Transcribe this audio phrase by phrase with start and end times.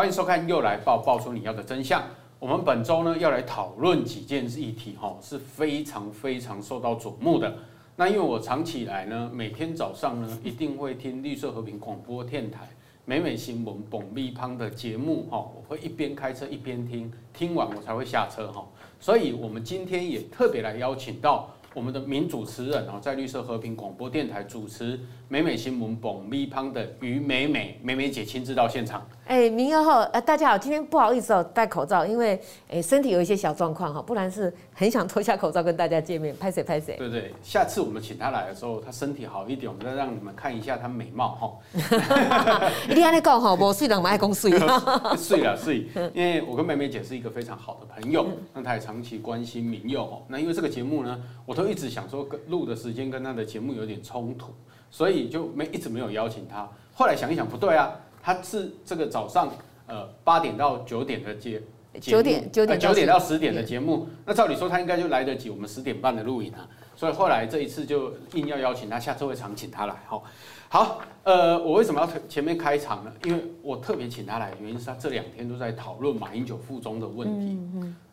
[0.00, 2.02] 欢迎收看《又来爆》，爆出你要的真相。
[2.38, 7.54] 我们本周呢要来讨论几件议题，哈，是非常非常受到瞩目的。
[7.96, 12.66] 那因为我长期以来呢，每天早上呢一定会听绿色和平广播电台
[13.04, 18.66] 美美新闻蹦咪胖的节目，哈，我会一边开车一边听，听完我才会下车，哈。
[18.98, 21.50] 所以我们今天也特别来邀请到。
[21.72, 24.98] 我们的名主持人哦，在绿色和平广播电台主持
[25.28, 29.06] 美美新闻蹦咪胖的于美美美美姐亲自到现场。
[29.30, 32.36] 哎，明儿好，呃，大家好，今天不好意思哦，戴口罩，因为
[32.68, 36.96] 哎身体有一些小状况哈，不然是很想脱下口罩跟大家见面，拍谁拍谁。
[36.96, 41.52] 对对，下次我们请他来的时候，他身体好一点，我们再让你们看一下他美貌哈。
[42.90, 44.50] 一定要你讲哈，我睡了，我爱公睡。
[45.16, 50.22] 睡了睡，因为我跟美美姐是一个非常好的朋友，那她也长期关心民幼哦。
[50.26, 54.48] 那因为这个节目呢，我都一直想说跟录的时间跟他的节目有点冲突，
[54.90, 56.68] 所以就没一直没有邀请他。
[56.92, 57.92] 后来想一想，不对啊。
[58.22, 59.50] 他是这个早上
[59.86, 61.62] 呃八点到九点的节
[62.00, 70.22] 九点九点九点到十点的节目，那照理说他应该就来得及我们十点半的录影啊，所以后来这一次就硬要邀请他，下次会常请他来哈。
[70.68, 73.12] 好，呃，我为什么要前面开场呢？
[73.24, 77.58] 因为我特别请他来，原因是他这两天都在讨论马英九附中的问题。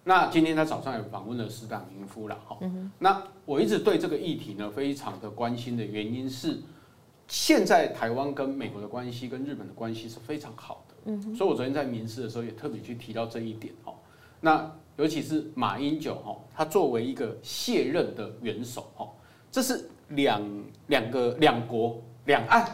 [0.03, 2.57] 那今天他早上也访问了石党名夫了哈。
[2.97, 6.59] 那我一直对这个议题呢非常的关心的原因是。
[7.27, 13.93] 现在台湾跟美国的关系跟日本的关系是非常好的，嗯，所以我昨天在民事的时候也特别去提到这一点哦。
[14.39, 19.09] 那尤其是马英九哦，他作为一个卸任的元首哦，
[19.51, 20.41] 这是两
[20.87, 22.65] 两个两国两岸，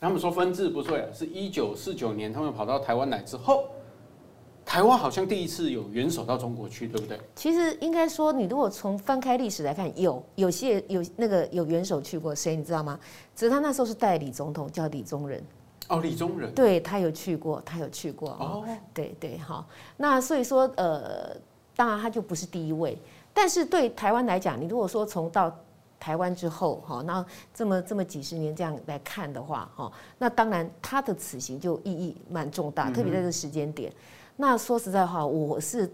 [0.00, 3.68] 他们说分治不对，是一九四九年他们跑到台湾来之后。
[4.64, 7.20] 台湾好像第一次有元首到中国去，对不对？
[7.36, 12.98] 其实应该说，你如果从翻开历史来看，有有些有那个有元首去过，谁你知道吗？
[13.36, 15.42] 只是他那时候是代理总统，叫李宗仁。
[15.88, 16.52] 哦，李宗仁。
[16.54, 18.30] 对，他有去过，他有去过。
[18.30, 19.66] 哦，对对好。
[19.98, 21.36] 那所以说，呃，
[21.76, 22.98] 当然他就不是第一位，
[23.34, 25.54] 但是对台湾来讲，你如果说从到
[26.00, 33.92] 台湾之后，哈，那这么这么几十年这样来看的话，哈，那当然他的此行就意义蛮重大，特别在这个时间点。
[34.36, 35.88] 那说实在话，我是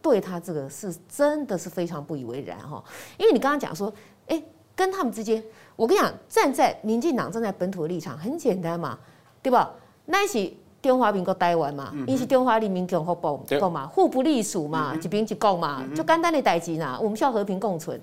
[0.00, 2.82] 对他这个是真的是非常不以为然哈，
[3.18, 3.92] 因为你刚刚讲说，
[4.26, 4.42] 哎，
[4.74, 5.42] 跟他们之间，
[5.76, 8.98] 我跟你讲，站在民进党站在本土的立场很简单嘛，
[9.42, 9.70] 对吧？
[10.06, 18.00] 那是中华民国台湾嘛，因是中华人民共和国够嘛，互不隶属嘛，一边一国嘛，就简单的代志呐，我们需要和平共存。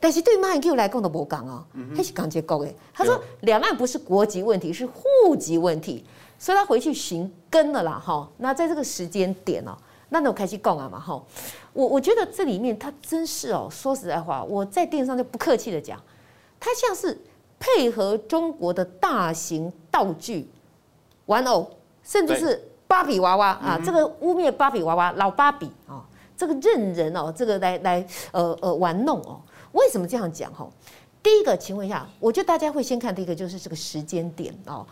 [0.00, 1.64] 但是对马英九来讲都无讲哦，
[1.96, 2.74] 他是讲结构的。
[2.92, 6.04] 他说两岸不是国籍问题，是户籍问题。
[6.42, 8.28] 所以他回去寻根了啦，哈。
[8.38, 11.22] 那在这个时间点哦，那我开始讲啊嘛，哈。
[11.72, 16.02] 我我觉得这里面他真是哦，说实在话，我在电视上就不客气的讲，
[16.58, 17.16] 他像是
[17.60, 20.48] 配合中国的大型道具
[21.26, 21.70] 玩偶，
[22.02, 26.04] 甚至是芭比娃娃啊，这个污蔑芭比娃娃老芭比啊，
[26.36, 29.40] 这个任人哦，这个来来呃呃玩弄哦。
[29.70, 30.68] 为什么这样讲哈？
[31.22, 34.84] 第一个，请问一下，我觉得大家会先看第一个就是这个时间点哦。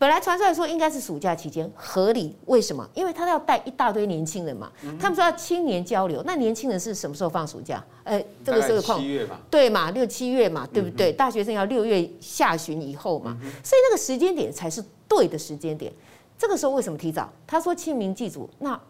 [0.00, 2.88] 本来传出来说应该是暑假期间合理，为什么？
[2.94, 4.72] 因为他要带一大堆年轻人嘛。
[4.98, 7.84] 他们说要青年交流，那年轻人是什么时候放暑假？
[8.04, 11.12] 呃，这个时候七月嘛，对嘛，六七月嘛，对不对？
[11.12, 15.92] 大学生要六月下旬以后嘛，所以那个时间点才是对的时间点。
[16.38, 17.30] 这个时候为什么提早？
[17.46, 18.80] 他说清明祭祖，那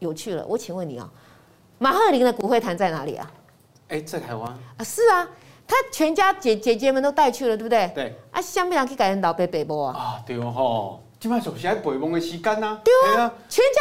[0.00, 0.44] 有趣了。
[0.46, 1.10] 我请问你啊，
[1.78, 3.32] 马赫林的骨灰坛在哪里啊？
[3.88, 4.46] 哎，在台湾
[4.76, 5.26] 啊，是啊。
[5.68, 7.88] 他全家姐姐姐们都带去了，对不对？
[7.94, 8.14] 对。
[8.32, 9.94] 啊，想不想去改人老伯伯母啊？
[9.94, 12.80] 啊，对哦，今晚就是爱北梦的时间呐。
[12.82, 13.80] 对啊，全家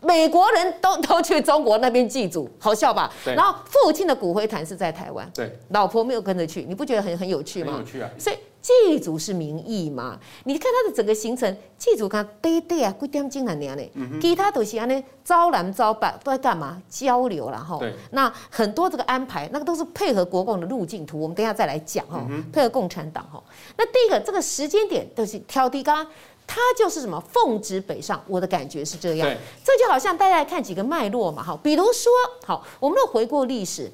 [0.00, 3.12] 美国人都 都去中国那边祭祖，好笑吧？
[3.24, 3.34] 对。
[3.34, 5.28] 然后父亲的骨灰坛是在台湾。
[5.34, 5.58] 对。
[5.70, 7.72] 老婆没有跟着去，你不觉得很很有趣吗？
[7.72, 8.08] 很有趣啊。
[8.18, 8.36] 所以。
[8.64, 10.18] 祭祖是民意嘛？
[10.44, 14.18] 你看他的整个行程，祭祖看对对啊，几点钟来年呢？
[14.22, 16.80] 其他都是安尼招揽招办，都在干嘛？
[16.88, 17.78] 交流了哈。
[18.12, 22.26] 那很多这个安排，那个都是配合国共的路径图，我们等一下再来讲哈。
[22.50, 23.42] 配合共产党哈。
[23.76, 26.06] 那第一个这个时间点都是挑剔，刚刚
[26.46, 29.28] 他就是什么奉旨北上，我的感觉是这样。
[29.62, 32.10] 这就好像大家来看几个脉络嘛，哈，比如说，
[32.46, 33.92] 好，我们都回顾历史，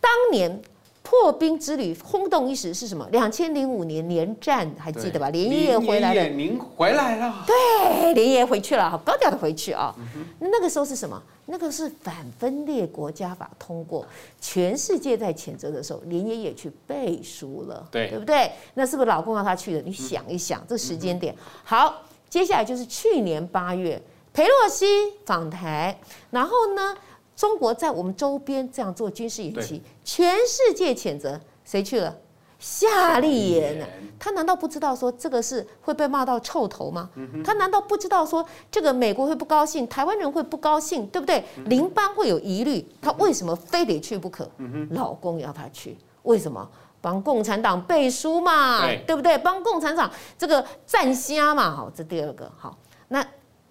[0.00, 0.60] 当年。
[1.08, 3.08] 破冰之旅轰动一时是什么？
[3.10, 5.30] 两千零五年连战还记得吧？
[5.30, 7.46] 连爷爷回来了，您回来了。
[7.46, 9.94] 对，连爷爷回去了，好高调的回去啊。
[9.96, 11.18] 嗯、那个时候是什么？
[11.46, 14.06] 那个是反分裂国家法通过，
[14.38, 18.52] 全世界在谴责的时候，连爷也去背书了，对，对不对？
[18.74, 19.80] 那是不是老公让他去的？
[19.80, 21.34] 你想一想，嗯、这时间点。
[21.64, 23.98] 好，接下来就是去年八月，
[24.34, 24.84] 裴洛西
[25.24, 25.98] 访台，
[26.30, 26.94] 然后呢？
[27.34, 32.16] 中国在我们周边这样做军事演习，对全世界谴责，谁去了？
[32.58, 33.86] 夏立言，
[34.18, 37.10] 他难道不知道说这个是会被骂到臭头吗？
[37.44, 41.44] 他难道不知道说这个美国会不高兴，台湾人会不高兴，对不对？
[41.66, 44.50] 邻邦会有疑虑，他为什么非得去不可？
[44.92, 46.66] 老公要他去，为什么？
[47.02, 49.36] 帮共产党背书嘛，对不对？
[49.36, 52.74] 帮共产党这个站虾嘛，好，这第二个好。
[53.08, 53.22] 那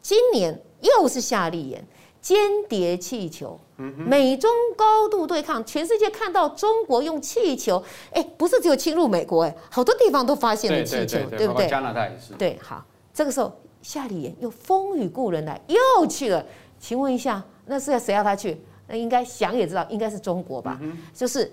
[0.03, 1.83] 今年又是夏立言。
[2.19, 2.37] 间
[2.67, 11.67] 谍气球，美中高度对抗，全世界看到中国用气球，哎，不是只有侵入美国，哎，好多地方都发现了气球，对不对？
[11.67, 12.33] 加拿大也是。
[12.33, 12.83] 对，好，
[13.13, 16.43] 这个时候夏立言又风雨故人来，又去了。
[16.79, 18.59] 请问一下，那是要谁要他去？
[18.87, 20.79] 那应该想也知道，应该是中国吧？
[21.13, 21.45] 就是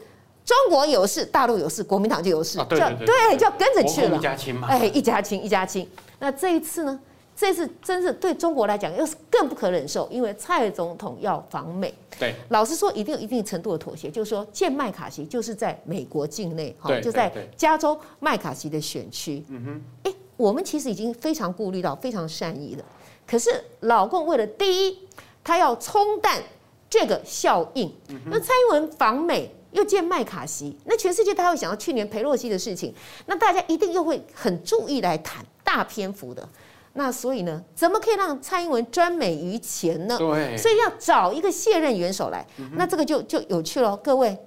[0.45, 4.17] 中国有事，大陆有事，国民党就有事，就对，就要跟着去了。
[4.17, 4.69] 一家亲嘛。
[4.69, 5.89] 哎，一家亲，一家亲。
[6.19, 7.01] 那这一次呢？
[7.37, 11.93] 这次真是对中国来讲又是更不可忍受，因为蔡总统要访美。
[12.19, 19.45] 对，老实说，一定有一定程度的妥协，就是说见麦卡锡就是在美国境内，哈，就在加州麦卡锡的选区。
[19.49, 22.85] 嗯哼，哎，我们其实已经非常顾虑到，非常善意了。
[23.27, 23.51] 可是
[23.81, 24.99] 老共为了第一，
[25.43, 26.41] 他要冲淡
[26.89, 27.93] 这个效应。
[28.27, 32.95] 那蔡英文访美又见麦卡锡，那全世界大家会想到去年裴洛西的事情，
[33.27, 36.49] 那大家一定又会很注意来谈大篇幅的。
[36.97, 40.17] 那所以呢，怎么可以让蔡英文专美于前呢？
[40.17, 43.97] 对，所以要找一个卸任元首来，那这个就就有趣了。
[43.97, 44.39] 各位，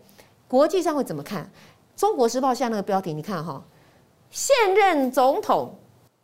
[0.48, 1.52] 国际上会怎么看？
[1.94, 3.62] 中国时报下那个标题，你看哈，
[4.32, 5.78] 现任总统，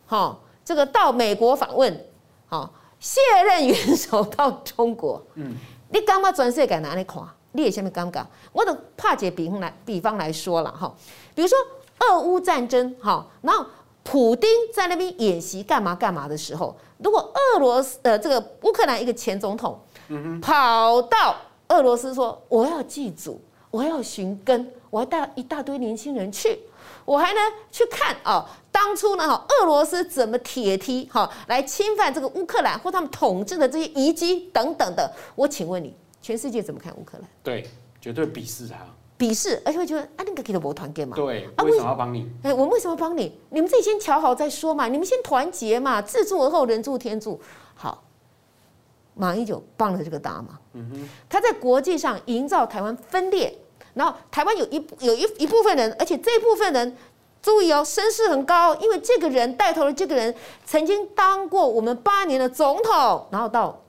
[0.05, 2.05] 哈，这个到美国访问，
[2.47, 2.71] 哈，
[3.01, 5.53] 卸任元首到中国，嗯，
[5.89, 7.21] 你干嘛转世界哪里看？
[7.51, 8.25] 你也下面尴尬。
[8.53, 10.95] 我的帕姐比方来比方来说了哈，
[11.35, 11.57] 比如说
[11.99, 13.65] 俄乌战争，哈，然后。
[14.03, 19.79] 普丁在那边演习干嘛干嘛的时候，如果俄罗斯呃这个乌克兰一个前总统，
[20.41, 21.35] 跑到
[21.69, 23.41] 俄罗斯说我要祭祖，
[23.71, 26.59] 我要寻根，我还带一大堆年轻人去，
[27.05, 27.39] 我还呢
[27.71, 37.27] 去看啊，当初呢哈俄罗斯怎么铁蹄哈来侵犯这个乌克兰或他们统治的这些遗迹等等的，我请问你，全世界怎么看乌克兰？
[37.41, 37.69] 对，
[38.01, 38.75] 绝对鄙视他。
[39.23, 41.15] 鄙视，而且会觉得啊，那个给的我团结嘛？
[41.15, 42.29] 对，为什么要帮你？
[42.43, 43.39] 哎、欸，我们为什么要帮你？
[43.51, 47.39] 你们自己先瞧好再说嘛，你们先团结嘛，自助而后人助天助。
[47.73, 48.03] 好，
[49.13, 50.59] 马英九帮了这个大忙。
[50.73, 53.57] 嗯哼，他在国际上营造台湾分裂，
[53.93, 56.97] 然后台湾有一有一一部分人，而且这一部分人
[57.41, 60.35] 注意哦，声势很高，因为这个人带头的这个人
[60.65, 63.81] 曾经当过我们八年的总统，然后到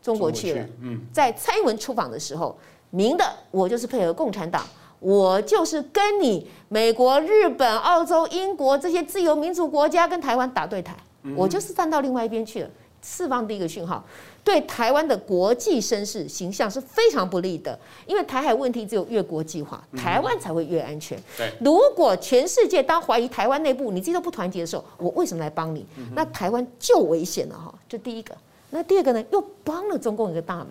[0.00, 0.64] 中国去了。
[0.80, 2.58] 嗯，在蔡英文出访的时候。
[2.90, 4.64] 明的，我就是配合共产党，
[4.98, 10.94] 我就是跟你美国、日本、澳洲、英国这些自由民主国家跟台湾打对台，
[11.36, 12.70] 我就是站到另外一边去了，
[13.02, 14.02] 释放第一个讯号，
[14.42, 21.20] 对台湾的国际声势形象是非常不利的，因为台海问题只有越国际化，台湾才会越安全。
[21.36, 25.84] 对，如果全世界当怀疑台湾内部你自己都不团结的时候，我为什么来帮你？
[26.14, 28.34] 那台湾就危险了哈，这第一个。
[28.70, 30.68] 那第二个呢，又帮了中共一个大忙。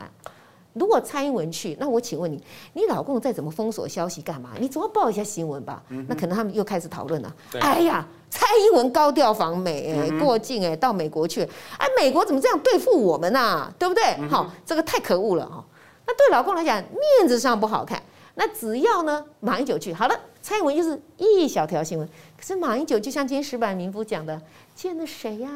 [0.80, 2.42] 如果蔡英文去，那我请问你，
[2.74, 4.52] 你老公再怎么封锁消息干嘛？
[4.60, 5.82] 你总要报一下新闻吧？
[6.08, 7.36] 那可能他们又开始讨论了。
[7.60, 11.42] 哎呀，蔡英文高调访美，哎，过境哎，到美国去，
[11.78, 13.72] 哎，美国怎么这样对付我们呐？
[13.78, 14.04] 对不对？
[14.30, 15.64] 好，这个太可恶了哈。
[16.06, 18.02] 那对老公来讲，面子上不好看。
[18.36, 22.08] 那只要呢，马英九去，好了，蔡英文就是一小条新闻。
[22.38, 24.40] 可是马英九就像今天石板民夫讲的，
[24.76, 25.50] 见了谁呀？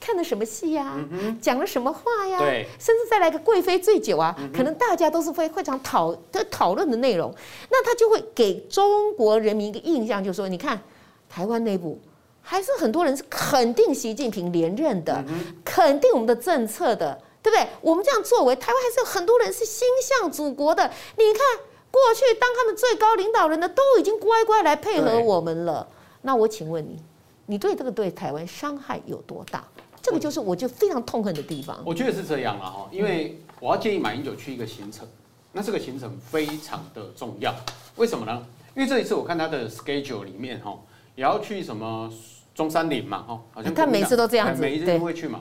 [0.00, 0.96] 看了什么戏呀？
[1.40, 2.38] 讲了什么话呀？
[2.38, 7.34] 对，甚至再来个贵妃醉酒啊，可能大家都是会会常讨的讨论的内容。
[7.70, 10.80] 那他就会给中国人民一个印象，就是说，你看
[11.28, 11.98] 台湾内部
[12.42, 15.24] 还是很多人是肯定习近平连任的，
[15.64, 17.66] 肯定我们的政策的，对不对？
[17.80, 20.82] 我们这样作为，台湾还是有很多人是心向祖国的。
[21.16, 25.88] 你看过去当他们最高领导人的都已经乖乖来配合我们了。
[26.22, 26.98] 那我请问你，
[27.46, 29.64] 你对这个对台湾伤害有多大？
[30.04, 31.80] 这个就是我就非常痛恨的地方。
[31.82, 35.08] 我觉得是这样了哈，因为我要建议马英九去一个行程，
[35.52, 37.54] 那这个行程非常的重要。
[37.96, 38.46] 为什么呢？
[38.76, 40.78] 因为这一次我看他的 schedule 里面哈，
[41.14, 42.12] 也要去什么
[42.54, 45.40] 中山陵嘛哈，好像他每次都这样子，每一次都会去嘛。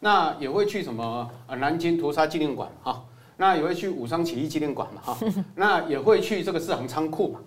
[0.00, 3.02] 那也会去什么南京屠杀纪念馆哈，
[3.38, 5.18] 那也会去武昌起义纪念馆嘛哈，
[5.56, 7.40] 那也会去这个四行仓库嘛。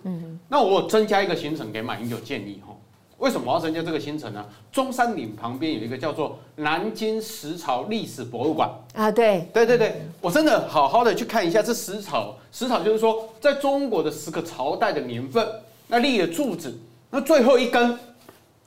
[0.48, 2.74] 那我增加一个行程给马英九建议哈。
[3.20, 4.42] 为什么我要增加这个新城呢？
[4.72, 8.70] 中山陵旁边有一个叫做南京石朝历史博物馆。
[8.94, 15.46] 啊，对，对对对，我真的好好的去看一下这石朝，石朝就是说在中国的十个朝代的年份，
[15.86, 16.74] 那立的柱子，
[17.10, 17.98] 那最后一根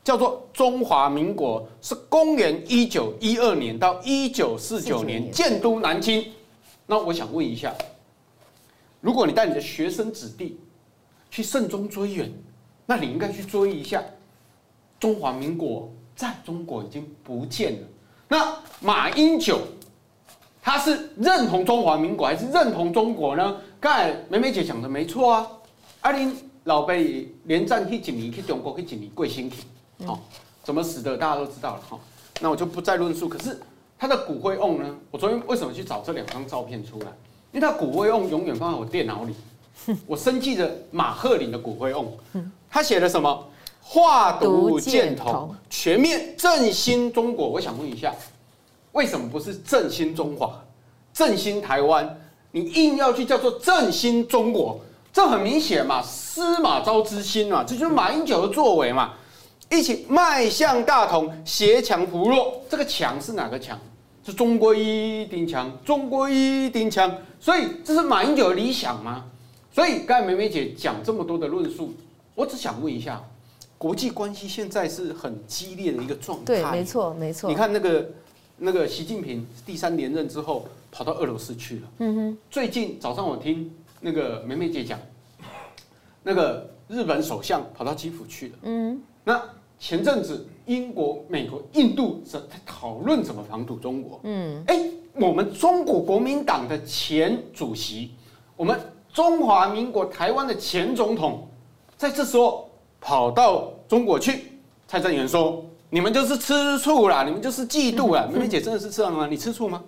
[0.03, 5.31] 叫做中华民国，是公元一九一二年到一九四九年。
[5.31, 6.23] 建都南京。
[6.85, 7.73] 那我想问一下，
[9.01, 10.59] 如果你带你的学生子弟
[11.31, 12.31] 去慎终追远，
[12.85, 14.03] 那你应该去追一下，
[15.03, 17.87] 中华民国在中国已经不见了。
[18.29, 19.59] 那马英九
[20.61, 23.57] 他是认同中华民国还是认同中国呢？
[23.81, 25.47] 刚才梅梅姐讲的没错啊，
[25.99, 26.33] 阿林
[26.63, 29.63] 老贝连战去几年去中国去几年贵兴去，
[30.05, 30.17] 哦，
[30.63, 31.99] 怎么死的大家都知道了哈。
[32.39, 33.27] 那我就不再论述。
[33.27, 33.59] 可是
[33.99, 34.95] 他的骨灰瓮呢？
[35.11, 37.07] 我昨天为什么去找这两张照片出来？
[37.51, 39.35] 因为他骨灰瓮永远放在我电脑里。
[40.07, 42.07] 我生记着马赫林的骨灰瓮，
[42.69, 43.49] 他写了什么？
[43.85, 47.47] 画毒箭头，全面振兴中国。
[47.47, 48.13] 我想问一下，
[48.93, 50.63] 为什么不是振兴中华、
[51.13, 52.19] 振兴台湾？
[52.51, 54.79] 你硬要去叫做振兴中国，
[55.11, 59.13] 这很明显嘛，司马昭之心嘛，这就是马英九的作为嘛。
[59.69, 62.61] 一起迈向大同，协强扶弱。
[62.69, 63.79] 这个强是哪个强？
[64.23, 67.11] 是中国一定强，中国一定强。
[67.39, 69.25] 所以这是马英九的理想吗？
[69.73, 71.91] 所以刚才梅梅姐讲这么多的论述，
[72.35, 73.21] 我只想问一下，
[73.83, 76.45] 国际关系现在是很激烈的一个状态。
[76.45, 77.49] 对，没错，没错。
[77.49, 78.09] 你看那个
[78.55, 81.81] 那个习近平第三连任之后跑到俄罗斯去了。
[81.97, 82.37] 嗯哼。
[82.49, 84.97] 最近早上我听那个梅梅姐讲，
[86.23, 88.53] 那个日本首相跑到基辅去了。
[88.61, 89.01] 嗯。
[89.25, 89.43] 那
[89.77, 94.21] 前阵子英国、美国、印度在讨论怎么防堵中国。
[94.23, 94.63] 嗯。
[94.67, 94.79] 哎，
[95.15, 98.11] 我们中国国民党的前主席，
[98.55, 98.79] 我们。
[99.13, 101.47] 中华民国台湾的前总统，
[101.95, 102.67] 在这时候
[102.99, 104.51] 跑到中国去，
[104.87, 108.27] 蔡正元说：“你们就是吃醋啦，你们就是嫉妒啦。
[108.31, 109.27] ”梅梅姐真的是这样吗？
[109.27, 109.83] 你吃醋吗？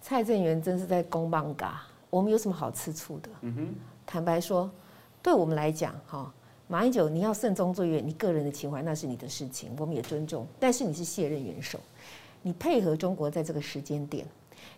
[0.00, 3.28] 蔡正元真是在公棒嘎，我们有什么好吃醋的？
[3.42, 3.74] 嗯哼，
[4.06, 4.70] 坦白说，
[5.22, 6.32] 对我们来讲，哈，
[6.68, 10.46] 马英九你要慎终追远，你个人的情怀那是你的事情，我们也尊重。
[10.58, 11.78] 但是你是卸任元首，
[12.42, 14.24] 你配合中国在这个时间点，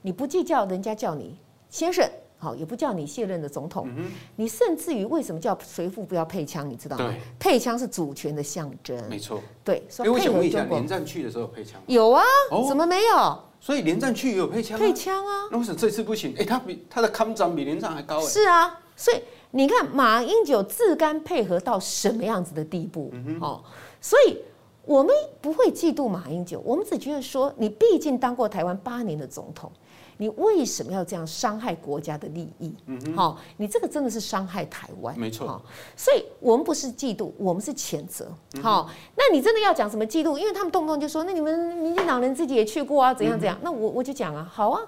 [0.02, 1.36] 你不计较人家叫你
[1.70, 2.08] 先生。
[2.40, 4.04] 好，也不叫你卸任的总统，嗯、
[4.36, 6.70] 你甚至于为什么叫随父不要配枪？
[6.70, 7.12] 你知道吗？
[7.36, 8.96] 配枪是主权的象征。
[9.10, 9.40] 没错。
[9.64, 10.78] 对，所以配合中国。
[10.78, 11.80] 连战去的时候有配枪？
[11.88, 13.38] 有啊，哦、怎么没有？
[13.58, 14.80] 所以连战去也有配枪、啊。
[14.80, 15.48] 配枪啊。
[15.50, 16.32] 那为什么这次不行？
[16.34, 18.26] 哎、欸，他比他的抗战比连战还高哎。
[18.26, 23.10] 是啊，所以你看马英九自甘配合到什么样子的地步？
[23.14, 23.36] 嗯。
[23.40, 23.60] 哦，
[24.00, 24.38] 所以
[24.84, 29.72] 我们不会嫉妒马英九，我们只觉得说，你毕竟当过台湾八年的总统。
[30.20, 32.74] 你为什么要这样伤害国家的利益？
[32.86, 35.62] 嗯哼，好，你这个真的是伤害台湾，没错。
[35.96, 38.28] 所以我们不是嫉妒，我们是谴责。
[38.60, 40.36] 好，那你真的要讲什么嫉妒？
[40.36, 43.56] 因为他们动不动就说，那你们民进党人自己也去过啊，怎样怎样？
[43.62, 44.82] 那我我就讲啊，好啊，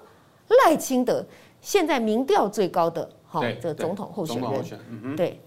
[0.65, 1.25] 赖清德
[1.61, 5.39] 现在民调最高的，好，这个总统候选人，嗯对，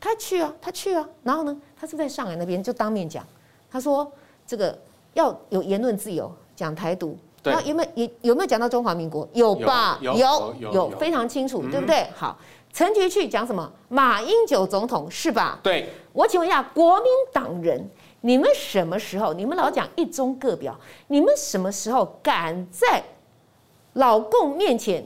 [0.00, 3.24] 他去啊，他去啊，然后呢，他是在上海那边就当面讲，
[3.70, 4.10] 他说
[4.44, 4.76] 这个
[5.14, 7.16] 要有言论自由，讲台独。
[7.44, 9.28] 那有没有有有没有讲到中华民国？
[9.32, 9.98] 有吧？
[10.00, 12.06] 有有有非常清楚，对不对？
[12.14, 12.38] 好，
[12.72, 13.70] 陈菊去讲什么？
[13.88, 15.58] 马英九总统是吧？
[15.62, 15.88] 对。
[16.12, 19.32] 我请问一下，国民党人，你们什么时候？
[19.32, 23.02] 你们老讲一中各表，你们什么时候敢在
[23.94, 25.04] 老共面前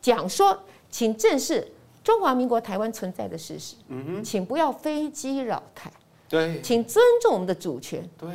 [0.00, 0.58] 讲说，
[0.90, 1.70] 请正视
[2.02, 3.76] 中华民国台湾存在的事实？
[3.88, 5.92] 嗯哼，请不要飞机扰台。
[6.28, 6.60] 对。
[6.62, 8.08] 请尊重我们的主权。
[8.18, 8.28] 对。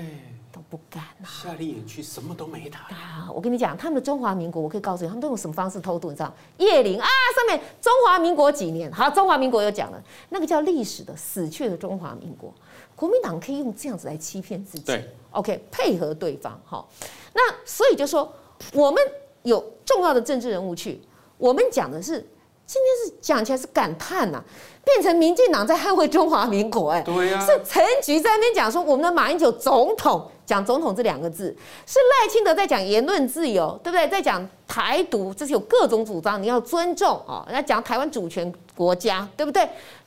[0.71, 1.27] 不敢啊！
[1.27, 3.29] 夏令营去什么都没谈啊！
[3.35, 6.09] 我跟你讲，他们的中华民国，我可以告诉你，他们都用什么方式偷渡？
[6.09, 6.33] 你知道？
[6.59, 8.89] 叶灵啊，上面中华民国几年？
[8.89, 12.53] 好，中华民国又讲了，那个叫历史的死去的中华民国，
[12.95, 14.85] 国民党可以用这样子来欺骗自己。
[14.85, 16.57] 对，OK，配合对方。
[16.63, 16.89] 好，
[17.33, 18.33] 那所以就说，
[18.71, 19.03] 我们
[19.43, 21.01] 有重要的政治人物去，
[21.37, 22.25] 我们讲的是。
[22.71, 24.43] 今天是讲起来是感叹呐、啊，
[24.85, 31.53] 变成民进党在捍卫中华民国哎、欸，对呀、啊，是陈菊在那边讲说我们的马英九总统讲总统这两个字，
[31.85, 34.07] 是赖清德在讲言论自由，对不对？
[34.07, 39.65] 在讲台独，这是有各种主张，你要尊重啊，要讲台湾主权国家，对不对？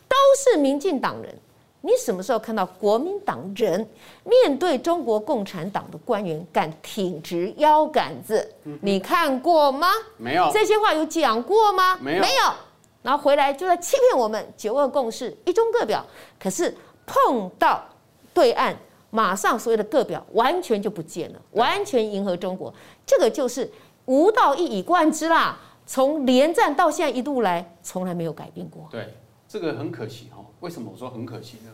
[0.09, 1.39] 都是民进党人。
[1.85, 3.87] 你什么时候看到国民党人
[4.25, 8.51] 面对中国共产党的官员敢挺直腰杆子？
[8.81, 9.89] 你看过吗？
[10.17, 10.51] 没有。
[10.51, 11.99] 这些话有讲过吗？
[11.99, 12.23] 没有。
[12.23, 12.53] 没有。
[13.03, 16.03] 然后回来就在欺骗我们九二共识、一中各表。
[16.41, 16.75] 可是
[17.05, 17.85] 碰到
[18.33, 18.75] 对岸，
[19.11, 22.73] 马上所有的各表完全就不见了，完全迎合中国。
[23.05, 23.71] 这个就是
[24.07, 25.61] 无道一以贯之啦。
[25.85, 28.89] 从连战到现在一路来，从来没有改变过。
[28.91, 29.07] 对。
[29.47, 31.71] 这个很可惜哈，为什么我说很可惜呢？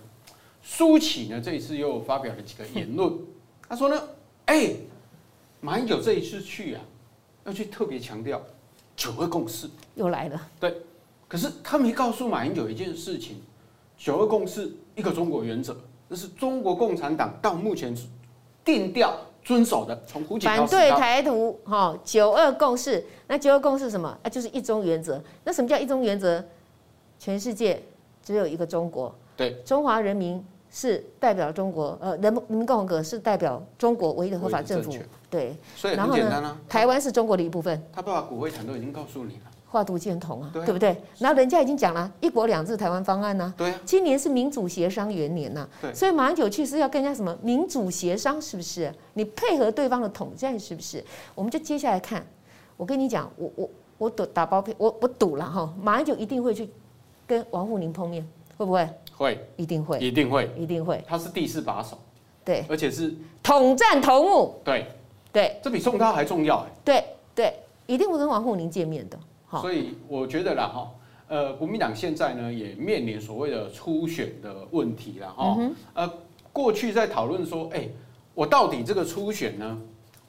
[0.65, 3.13] 苏起呢这一次又发表了几个言论，
[3.69, 4.03] 他说呢，
[4.47, 4.73] 哎，
[5.61, 6.83] 马英九这一次去啊，
[7.45, 8.43] 要去特别强调
[8.97, 10.49] 九二共识又来了。
[10.59, 10.77] 对，
[11.29, 13.41] 可是他没告诉马英九一件事情，
[13.97, 15.77] 九二共识一个中国原则，
[16.09, 17.97] 这是中国共产党到目前
[18.65, 24.19] 定调遵守的，从胡锦涛反对台独哈，九二共识，那九二共识什么？
[24.25, 25.23] 啊，就是一中原则。
[25.45, 26.45] 那什么叫一中原则？
[27.21, 27.81] 全世界
[28.23, 34.93] 只有一个中国，对，中华人民是代表中国，呃，人民共和国是代表中国唯一的合法政府，
[35.29, 35.57] 对。
[35.75, 36.57] 所以很简单啊。
[36.69, 37.83] 台湾是中国的一部分。
[37.93, 39.43] 他爸爸骨灰坛都已经告诉你了。
[39.67, 40.97] 画图见同啊，对，啊对不对？
[41.19, 43.55] 然后人家已经讲了一国两制台湾方案呢、啊。
[43.57, 43.81] 对、啊。
[43.85, 45.69] 今年是民主协商元年呐、啊。
[45.83, 45.95] 对。
[45.95, 48.93] 所以马英九去是要跟人家什么民主协商，是不是？
[49.15, 51.05] 你配合对方的统战，是不是？
[51.35, 52.25] 我们就接下来看。
[52.77, 56.69] 我跟你讲，我我我赌打包票，我我赌了哈，马英九一定会去
[57.31, 58.27] 跟王沪宁碰面，
[58.59, 58.89] 会不会？
[59.17, 59.39] 会。
[59.57, 60.01] 一定会。
[60.01, 60.51] 一定会。
[60.59, 61.01] 一定会。
[61.07, 61.97] 他是第四把手。
[62.45, 62.65] 对。
[62.69, 64.61] 而且是统战头目。
[64.65, 64.85] 对。
[65.33, 65.57] 对。
[65.63, 66.67] 这比宋涛还重要哎。
[66.85, 67.55] 对对，
[67.87, 69.17] 一定会跟王沪宁见面的。
[69.61, 70.91] 所以我觉得啦哈，
[71.29, 75.57] 呃，国民党现在呢也面临所谓的初选的问题了哈。
[75.95, 76.13] 呃，
[76.53, 77.89] 过去在讨论说，哎，
[78.35, 79.79] 我到底这个初选呢，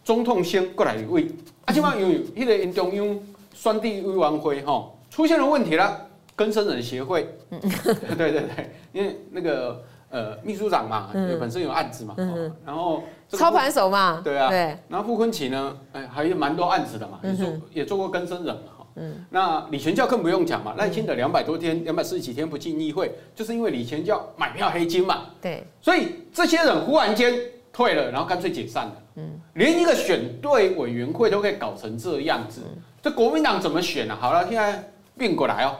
[0.03, 1.27] 中统先过来一位，
[1.65, 3.19] 啊，起码有那个因中央
[3.55, 6.07] 选举委员会哈出现了问题了，
[6.41, 7.29] 更生人协会，
[8.17, 12.15] 对对对，因为那个呃秘书长嘛，本身有案子嘛，
[12.65, 18.71] 然后操盘手嘛，对啊，对，然后傅昆萁呢，哎，还有蛮多案子的嘛，也做也做过更生人嘛。
[18.95, 25.27] 嗯，那李全教更不用讲嘛，赖清德两百多天，两百四十几天不进议会，就是因为李全教买票黑金嘛。
[25.39, 27.35] 对，所以这些人忽然间
[27.71, 28.93] 退了，然后干脆解散了。
[29.17, 32.61] 嗯，连一个选对委员会都可以搞成这样子，
[32.99, 34.17] 这国民党怎么选啊？
[34.19, 35.75] 好了，现在变过来哦，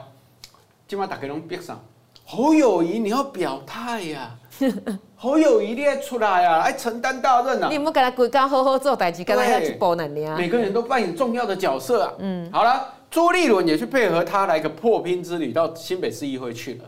[0.92, 1.82] 今晚打开龙边上，
[2.22, 4.36] 侯友谊你要表态呀，
[5.16, 7.68] 侯友谊你要出来啊，来承担大任啊！
[7.70, 10.36] 你有没有跟他规工好好做代志，跟他要去补能力啊？
[10.36, 12.12] 每个人都扮演重要的角色啊。
[12.18, 12.92] 嗯，好了。
[13.10, 16.84] 朱立伦也去配合他来个破冰之旅，到新北市议会去了。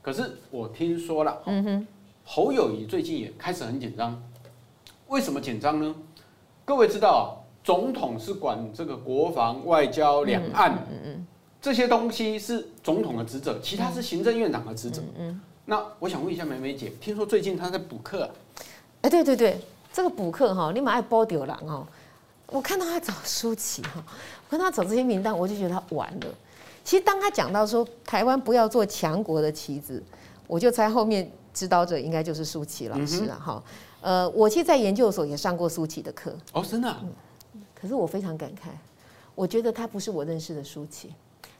[0.00, 1.86] 可是我听说了，嗯哼，
[2.24, 4.18] 侯友谊最近也开始很紧张。
[5.08, 5.94] 为什么紧张呢？
[6.64, 7.28] 各位知道啊，
[7.62, 11.26] 总统是管这个国防、外交、两岸，嗯嗯，
[11.62, 15.00] 这些东西是总统的职责，其他是行政院长的职责。
[15.16, 18.28] 嗯，那我想问一下梅梅姐，听说最近她在补课？
[19.02, 19.60] 哎，对对对，
[19.92, 21.86] 这个补课哈，你蛮爱包丢人哦。
[22.48, 24.04] 我看到他找舒淇哈。
[24.04, 26.26] 我看他找这些名单，我就觉得他完了。
[26.84, 30.02] 其实当他讲到说台湾不要做强国的棋子，
[30.48, 33.62] 我就猜后面指导者应该就是舒淇老师了哈。
[34.00, 36.36] 呃，我其实，在研究所也上过舒淇的课。
[36.52, 36.94] 哦，真的。
[37.80, 38.70] 可是我非常感慨，
[39.34, 41.12] 我觉得他不是我认识的舒淇，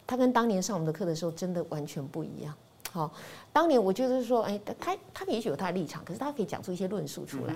[0.06, 2.54] 他跟当年上我们的课的时候真的完全不一样。
[2.90, 3.10] 好，
[3.54, 7.54] 当年我就是说，哎，他他也许有他的立场，可是他可以讲出一些论述出来。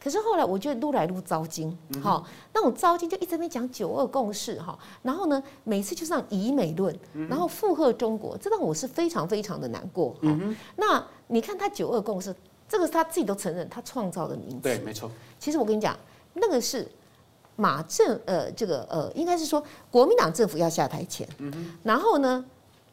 [0.00, 2.22] 可是后来我觉得撸来撸糟心，哈，
[2.52, 6.96] 那种糟心就一直在讲九二共识，哈，然后呢，每次就是让以美论，
[7.28, 10.38] 然后附和中国，这让我是非常非常的难过，哈。
[10.76, 12.32] 那你看他九二共识，
[12.68, 15.10] 这个是他自己都承认他创造的名词，对，没错。
[15.40, 15.98] 其实我跟你讲，
[16.34, 16.88] 那个是
[17.60, 21.28] 马政，呃，这个呃，应该是说国民党政府要下台前，
[21.82, 22.44] 然后呢，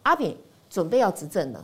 [0.02, 0.36] 阿扁
[0.72, 1.64] 准备要执政了，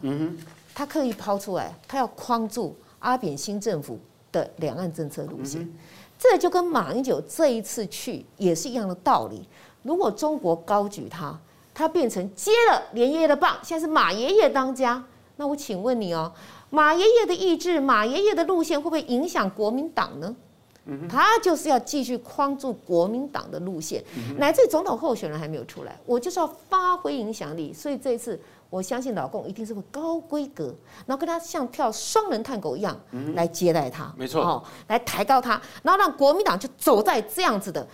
[0.75, 3.97] 他刻意抛出来，他要框住阿扁新政府
[4.31, 5.67] 的两岸政策路线，
[6.19, 9.49] 这就跟马英九这一次去也是一样的道理。
[9.81, 11.35] 如果中国高举他，
[11.73, 15.03] 他变成接了连爷爷的棒，现在是马爷爷当家，
[15.37, 16.31] 那我请问你哦，
[16.69, 20.35] 马爷爷的意志，马爷爷的路线会不会影响国民党呢？
[21.09, 24.03] 他就是要继续框住国民党的路线，
[24.37, 27.73] 乃至总统候选人还没有出来，我就是要发挥影响力。
[27.73, 28.39] 所以这一次。
[28.71, 30.73] 我相信老共一定是会高规格，
[31.05, 32.97] 然后跟他像跳双人探狗一样
[33.35, 37.85] 来接待他，没错，哦，来抬高他，然后让国民党就走在这样子的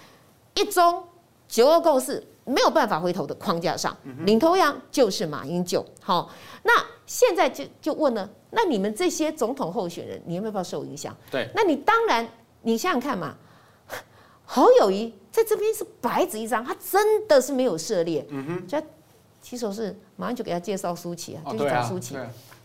[0.53, 1.03] 一中
[1.47, 5.83] 九二共识没有办法回头的框架上，领头羊就是马英九。
[5.99, 6.29] 好，
[6.61, 6.71] 那
[7.07, 11.17] 现在就就问了，那你们这些总统候选人，你有没有受影响？
[11.31, 12.29] 对，那你当然，
[12.67, 13.33] 你想想看嘛，
[14.43, 18.83] 侯友谊在这边是白纸一张，他真的是没有涉猎，嗯哼，
[19.41, 22.17] 起手是马上就给他介绍舒淇啊，就去找舒淇。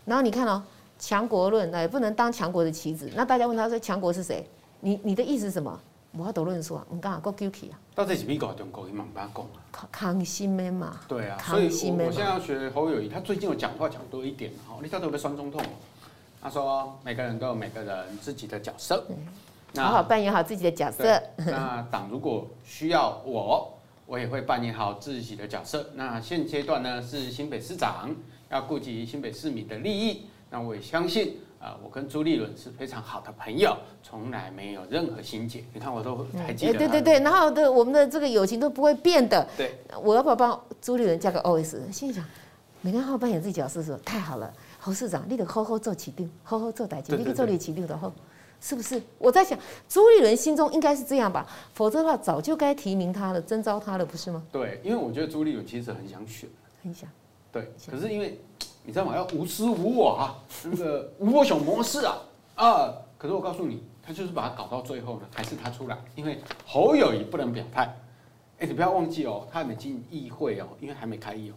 [0.03, 0.61] 然后你看哦，
[0.99, 3.09] 强国论那也不能当强国的棋子。
[3.15, 4.45] 那大家问他说强国是谁？
[4.81, 5.79] 你你的意思是什么？
[6.11, 7.79] 我要讨论述啊，你刚好够 guilty 啊。
[7.95, 8.85] 到底是美国还是中国？
[8.85, 9.49] 你慢慢讲啊。
[9.71, 10.99] 康康熙妹嘛。
[11.07, 14.75] 对啊，所以我现在要学侯友谊，他最近有讲话讲多一点哈。
[14.83, 15.61] 你到底有没有酸中痛。
[16.41, 19.05] 他说每个人都有每个人自己的角色，
[19.75, 21.21] 好好扮演好自己的角色。
[21.37, 23.69] 那党如果需要我。
[24.05, 25.89] 我也会扮演好自己的角色。
[25.95, 28.13] 那现阶段呢，是新北市长
[28.51, 30.27] 要顾及新北市民的利益。
[30.51, 35.63] 那我也相信啊，我跟朱立伦是非常好的朋友，从来没有任何心结。
[35.73, 36.73] 你看我都还记得。
[36.77, 39.47] 对对对，然后的我们的这个友情都不会变的。
[39.55, 41.89] 对，我要不要帮朱立伦加个 OS？
[41.89, 42.23] 心里想，
[42.81, 44.53] 每个人好好扮演自己角色的时候，太好了。
[44.79, 48.11] 侯市长，你得好好做起定，好好做代志，你去做你起定的后。
[48.63, 49.01] 是不是？
[49.17, 54.41] 我在想，朱立伦心中应该是这样吧，否则的话早就该提名他了，征召他了，不是吗？
[54.53, 56.49] 对，因为我觉得朱立伦其实很想选，
[56.81, 57.09] 很想。
[57.51, 58.39] 对，可是因为
[58.85, 59.13] 你知道吗？
[59.17, 62.17] 要无私无我啊，那个无我熊模式啊
[62.55, 62.93] 啊！
[63.17, 67.93] 可是我告诉你，他就是把它搞到最后呢，还是他出来，因为侯友宜不能表态。
[68.59, 71.53] 哎，你不要忘记哦，他还没进议会哦，因为还没开议哦。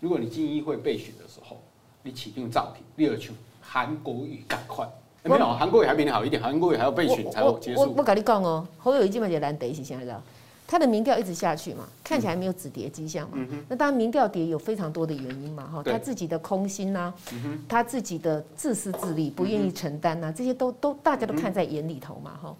[0.00, 1.60] 如果你进议会备选的时候，
[2.02, 4.88] 你起定造题，第二句韩国语赶快，
[5.28, 7.80] 没有韩国瑜还比你好一点，韩国瑜还要备选才有结束。
[7.80, 10.22] 我我跟你讲哦，侯友宜基本就难得是现在的。
[10.68, 13.36] 他的民调一直下去嘛，看起来没有止跌迹象嘛。
[13.36, 22.56] 嗯、那当然，民调跌有非常多的原因嘛，哈，他自己的空心呐、啊，嗯、他自己的自私自利，不愿意承担呐、啊，这些都都大家都看在眼里头嘛，哈。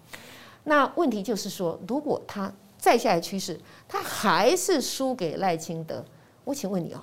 [0.63, 6.01] 那问题就是说，如果他再下来趋势，他还是输给赖清德，
[6.45, 6.99] 我请问你哦，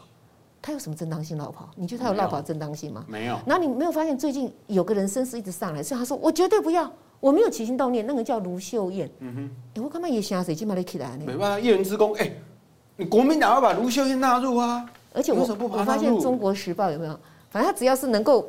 [0.67, 1.69] 他有什么正当性落跑？
[1.77, 3.05] 你觉得他有落跑正当性吗？
[3.07, 3.39] 没有。
[3.45, 6.91] 然后你没有发现最近有个人声势一直上来，所以他说我绝对不要。
[7.21, 9.11] 我没有起心动念，那个叫卢秀燕。
[9.21, 10.55] 嗯哼，欸、我干嘛也想谁？
[10.55, 11.25] 起码得起来呢？
[11.27, 12.15] 没办法，一人之功。
[12.15, 12.41] 哎、欸，
[12.97, 14.87] 你国民党要把卢秀燕纳入啊！
[15.13, 17.19] 而且我我发现《中国时报》有没有？
[17.51, 18.47] 反正他只要是能够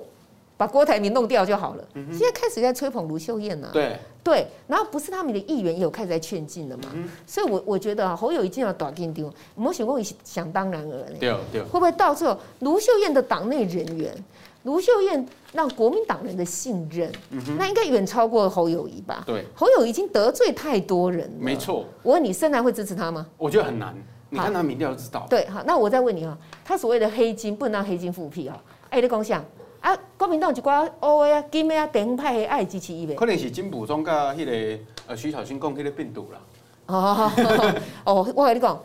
[0.57, 1.83] 把郭台铭弄掉就好了。
[1.95, 3.71] 嗯、现在开始在吹捧卢秀燕了、啊。
[3.73, 6.83] 对对，然后不是他们的议员也有开始在劝进了嘛？
[6.93, 11.19] 嗯、所以我，我我觉得啊，侯友宜要短定丢，我们选过想当然而已。
[11.19, 14.15] 对对，会不会到最后卢秀燕的党内人员？
[14.63, 19.23] 卢秀燕让国民党人的信任，嗯、那应该远超过侯友谊吧？
[19.27, 21.35] 对，侯友宜已经得罪太多人了。
[21.37, 23.27] 没错，我问你，深蓝会支持他吗？
[23.37, 23.95] 我觉得很难，
[24.31, 25.27] 你看他民调就知道。
[25.29, 28.59] 对，好，那我再问你啊，他所谓的黑金不能让黑金复辟啊？
[28.89, 29.43] 哎，你讲啥
[29.89, 29.97] 啊？
[30.17, 33.15] 国民党一寡乌的啊、金的啊、地方派的爱支持伊袂？
[33.15, 36.39] 可能是金溥聪甲迄个呃徐小新讲迄个病毒啦。
[36.87, 37.31] 哦
[38.05, 38.81] 哦，我跟你讲，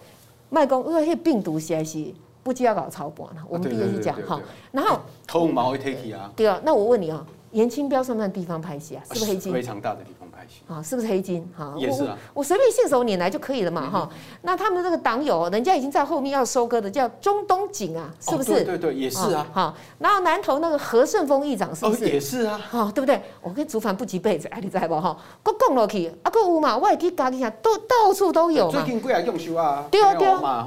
[0.50, 2.04] 卖讲因为迄个病毒实在是。
[2.42, 4.40] 不知要搞操盘了，我们第一个是讲哈，
[4.72, 9.02] 然后偷毛会 take 啊，对啊，那我问你啊，颜清标算不算地方派系啊？
[9.12, 9.52] 是不是黑金？
[9.52, 10.28] 非常大的地方。
[10.66, 11.46] 啊，是不是黑金？
[11.56, 12.16] 哈，也是啊。
[12.32, 14.08] 我随便信手拈来就可以了嘛，哈。
[14.40, 18.52] 那他们的这个党友，人家已经在后面要收割的，叫中东锦啊，是不是？
[18.52, 19.46] 对对对，也是啊。
[19.52, 22.08] 好，然后南投那个何顺峰议长，是不是？
[22.08, 22.58] 也是啊。
[22.70, 23.20] 哈，对不对？
[23.42, 24.98] 我跟竹凡不及辈子，哎，你知不？
[24.98, 26.76] 哈，我讲落去，啊，个有嘛？
[26.76, 28.72] 我也去家己下，都到处都有嘛。
[28.72, 29.84] 最近几下用修啊。
[29.90, 30.66] 对啊对啊。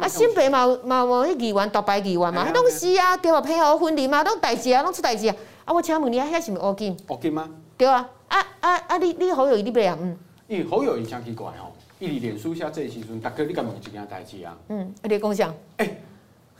[0.00, 5.36] 啊，新北嘛嘛无迄议员，独白议员嘛，迄拢是啊，对啊，配合婚礼嘛，拢代志啊，拢出代志啊。
[5.64, 6.96] 啊，我请问你啊，遐是毋是乌金？
[7.08, 7.48] 乌金吗？
[7.76, 8.08] 对啊。
[8.28, 8.96] 啊啊啊！
[8.96, 10.16] 你你好友宜你不要嗯，
[10.48, 14.56] 因为好友宜真奇怪哦，伊伫脸书写这时阵，大哥你敢问一件代志啊？
[14.68, 15.54] 嗯，你讲啥？
[15.76, 16.02] 哎、欸，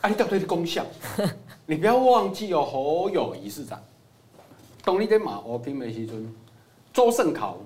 [0.03, 0.85] 啊你到底是讲啥？
[1.65, 3.81] 你不要忘记哦，好友仪市长，
[4.85, 6.35] 当你在骂乌金的时阵，
[6.93, 7.57] 周圣考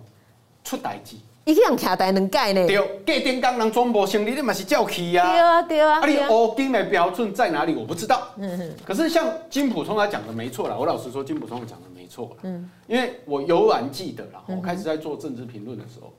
[0.63, 1.17] 出代志。
[1.47, 2.67] 伊去人徛台两届呢？
[2.67, 5.31] 对，过顶工人总无成立，你嘛是照去啊？
[5.31, 6.01] 对啊，对啊。
[6.01, 7.73] 啊，你乌金的标准在哪里？
[7.77, 8.27] 我不知道。
[8.37, 8.71] 嗯哼。
[8.85, 12.37] 可是像金普通他讲的没错啦，我老实说，金普通讲的没错。
[12.43, 12.69] 嗯。
[12.89, 16.13] 因为我犹然记得啦，我开始在做政治评论的时候，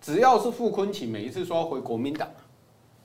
[0.00, 2.28] 只要是傅昆萁每一次说要回国民党，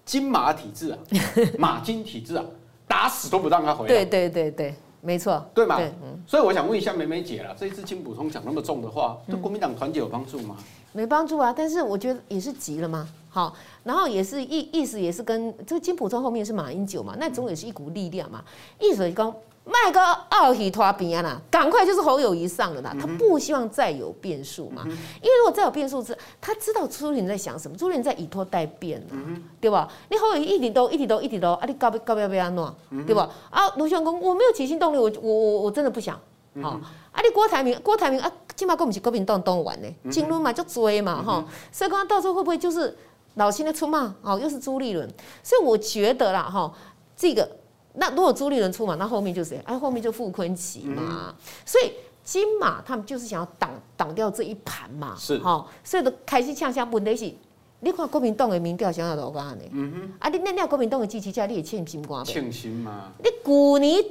[0.05, 0.97] 金马体制啊，
[1.57, 2.45] 马金体制啊，
[2.88, 3.88] 打死都不让他回来。
[3.88, 4.75] 对对对对。
[5.06, 5.78] 没错，对吗？
[5.78, 10.58] 对，嗯，所以我想问一下梅梅姐了，这一次金普通讲那么重的话，对国民党团结有帮助吗？
[10.91, 13.08] 没帮助啊，但是我觉得也是急了嘛。
[13.30, 18.44] 好，然后也是意意思也是跟这个金普通后面是马英九嘛，那总也是一股力量嘛，
[18.80, 19.34] 意思是讲。
[19.67, 19.99] 麦个
[20.30, 22.95] 奥喜拖边啊，赶快就是侯友谊上了啦。
[23.01, 29.17] 他不希望再有变数嘛，因为如果再有变数，是他知道朱立伦在想什么，朱立伦在以拖待变啊，
[29.60, 29.89] 对吧？
[30.10, 32.71] 你侯友谊一直都一直都一直都啊，你搞不搞不要不要弄，
[33.08, 33.28] 对吧？
[33.49, 36.15] 啊，卢秀燕讲我没有起心动念，我我我我真的不想，
[36.62, 36.69] 好
[37.12, 42.95] 啊，你郭台铭郭台铭啊，起码跟我们是国民党党员呢，金轮嘛就追嘛哈，所以讲到时候会不会就是
[43.34, 44.13] 老新的出骂？
[44.21, 45.10] 哦，又是朱立伦，
[45.41, 46.71] 所以我觉得啦哈，
[47.17, 47.49] 这个。
[47.97, 49.62] 那如果朱立伦出马，那后面就是谁？
[49.65, 51.01] 哎，后面就傅昆奇嘛。
[51.29, 51.91] 嗯、所以
[52.23, 55.15] 金马他们就是想要挡挡掉这一盘嘛。
[55.17, 57.34] 是，好，所以都开始呛呛问题是，
[57.79, 59.63] 你看国民党的民调想要怎么样呢？
[59.71, 60.13] 嗯哼。
[60.19, 62.25] 啊，你那那国民党的支持者，你也欠心肝呗？
[62.25, 63.12] 欠心嘛。
[63.19, 64.03] 你去年。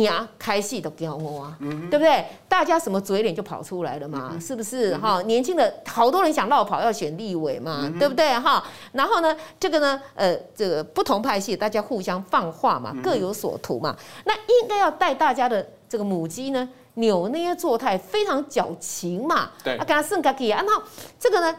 [0.00, 2.24] 呀，开戏都骄傲啊，对不对？
[2.48, 4.96] 大家什么嘴脸就跑出来了嘛，嗯、是不是？
[4.96, 8.32] 哈、嗯，年轻的好多人想绕跑要选立委嘛，嗯、对不对？
[8.38, 13.94] 哈，然后呢，这个呢，呃，这个不同派系大家互相放话嘛，各有所图嘛。
[13.98, 19.50] 嗯、那应该要带大家的这个母鸡呢，扭捏作态，非常矫情嘛。
[19.62, 20.62] 对，啊，给他送个气啊。
[20.66, 20.82] 然后
[21.20, 21.54] 这个呢，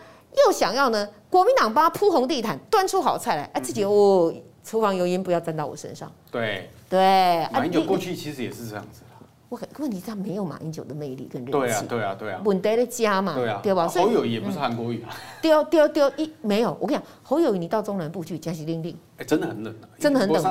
[0.45, 4.33] 又想要呢，国民党帮他铺红地毯，端出好菜来，哎，自己哦。
[4.63, 6.11] 厨房油烟不要沾到我身上。
[6.31, 9.01] 对对，马英九过去其实也是这样子。
[9.49, 11.51] 我问题他没有马英九的魅力跟人气。
[11.51, 12.41] 对啊对啊对啊。
[12.43, 13.87] 问题的家嘛，对啊，对吧？
[13.87, 15.15] 侯友宜也不是韩国语啊。
[15.43, 20.41] 丢丢丢一没有，我跟你讲，侯友宜你到中南部去，加西令令，哎，真的很冷啊，真的很冷。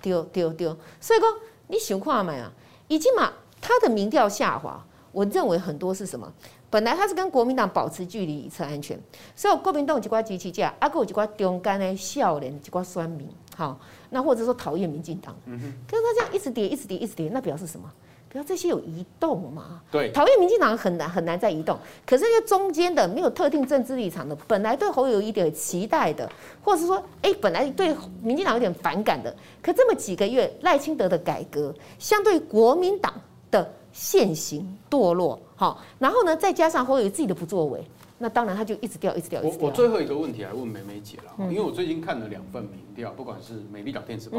[0.00, 1.28] 丢丢丢，所以说
[1.66, 2.50] 你想看没啊？
[2.86, 6.32] 已经嘛，他的民调下滑，我认为很多是什么？
[6.70, 8.98] 本来他是跟国民党保持距离以策安全，
[9.34, 13.78] 所以国民党有几挂机器架，阿哥有几挂中间的少年，几挂酸民，好，
[14.10, 17.90] 那或者说讨厌民进党，嗯哼，可是他这样一直跌，一直跌，一直跌，那表示什么？
[18.30, 19.80] 表示这些有移动嘛？
[19.90, 26.30] 对，讨厌民进党很难很难再移动，可是那些中间的没有特定政治立场的，本来对侯友宜有点期待的，
[26.62, 33.14] 或者是说，哎，本来对民进党有点反感的，可这么几个月赖清德的改革，相对国民党
[33.50, 35.36] 的现行堕落。
[35.56, 37.84] 好，然后呢，再加上侯友宜自己的不作为，
[38.18, 39.66] 那当然他就一直掉，一直掉，一直掉。
[39.66, 44.38] 我我最后一个问题来问美美姐了，因为我最近看了两份民调，不管是美丽岛电子报，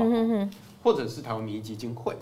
[0.82, 2.15] 或者是台湾民意基金会，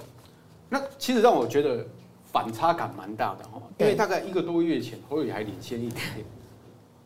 [0.67, 1.85] 那其实让我觉得
[2.25, 6.25] 反差感蛮大的哈，因为大概一个多月前侯友宜还领先一点点，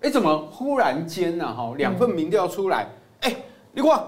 [0.04, 1.54] 哎，怎么忽然间呢？
[1.54, 2.88] 哈，两份民调出来，
[3.20, 3.36] 哎，
[3.74, 4.02] 你看。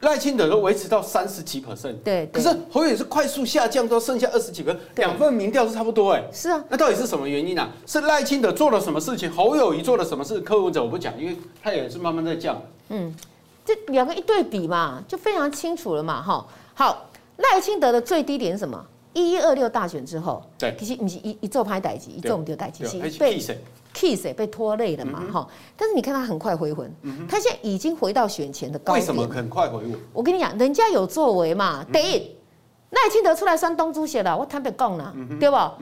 [0.00, 7.70] 赖清德都维持到三十几 percent，对，可是侯友宜是快速下降到剩下二十几 percent，两份民调是差不多哎，是啊，那到底是什么原因啊？
[7.86, 9.30] 是赖清德做了什么事情？
[9.30, 10.38] 侯友宜做了什么事？
[10.40, 12.60] 柯文哲我不讲，因为他也是慢慢在降。
[12.90, 13.14] 嗯，
[13.64, 16.46] 这两个一对比嘛，就非常清楚了嘛，哈。
[16.74, 18.84] 好，赖清德的最低点是什么？
[19.14, 22.84] 一一二六大选之后，对，其实你是一一做拍代级，一做我们就代级，
[23.18, 23.40] 被。
[23.96, 25.24] Kiss 被拖累了嘛？
[25.32, 29.00] 哈、嗯，但是你看他很快回魂，嗯、他现在已经回到选前的高点。
[29.00, 29.94] 为什么很快回魂？
[30.12, 31.82] 我跟你讲，人家有作为嘛。
[31.90, 32.36] 第一，
[32.90, 35.78] 赖清德出来选党主席了，我坦白讲啦，对吧？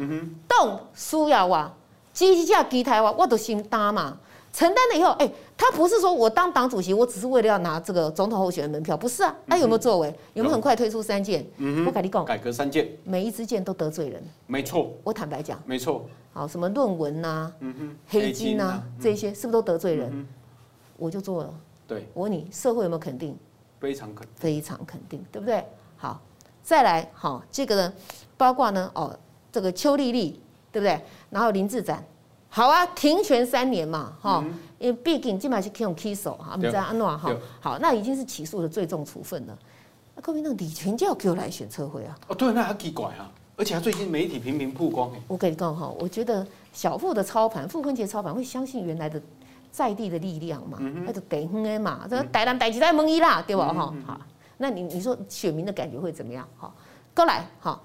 [0.46, 1.68] 党需要我，
[2.12, 4.16] 机架机台我，我都心担嘛。
[4.53, 9.35] 承担了以后，哎、欸，他不是说我当党主席，我只是为了要拿这个总统候选人门票，不是啊？
[9.48, 10.14] 他有没有作为？
[10.35, 11.44] 有没有很快推出三件？
[11.57, 14.22] 嗯、我跟你讲，改革三件，每一支箭都得罪人。
[14.46, 16.07] 没错，我坦白讲，没错。
[16.34, 20.10] 好，什么论文呐、啊，嗯、黑金呐、这些是不是都得罪人？
[20.12, 20.26] 嗯、
[20.96, 21.54] 我就做了。
[21.86, 23.38] 对，我问你，社会有没有肯定？
[23.78, 25.64] 非常肯定，非常肯定，对不对？
[25.96, 26.20] 好，
[26.62, 27.92] 再来，好，这个呢，
[28.36, 29.16] 包括呢，哦，
[29.52, 30.40] 这个邱丽丽，
[30.72, 31.00] 对不对？
[31.30, 32.04] 然后林志展，
[32.48, 39.56] 好啊，停权三年嘛，哈、嗯，因为毕竟基本上是可以用起诉哈，我们在安诺哈，好，那已经是起诉的最重处分了。
[40.16, 42.18] 那国民党李全教给我来选测绘啊？
[42.26, 43.30] 哦，对，那很奇怪啊。
[43.56, 49.20] 而且他最近媒体频频曝光，我跟你讲哈，我觉得小富的操盘，傅昆杰操盘会相信原来的
[49.70, 53.72] 在地的力量嘛，那就地方的嘛，这个台南台积在蒙伊啦，对吧？
[53.72, 54.20] 哈，好，
[54.58, 56.48] 那你你说选民的感觉会怎么样？
[56.58, 56.72] 哈，
[57.14, 57.80] 过来哈，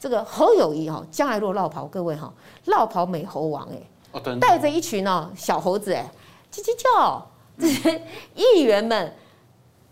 [0.00, 2.32] 这个侯友宜哈，将来若落跑，各位哈，
[2.64, 6.10] 落跑美猴王哎，带着一群哦小猴子哎，
[6.50, 7.24] 叽叽叫，
[7.60, 8.02] 这些
[8.34, 9.14] 议员们，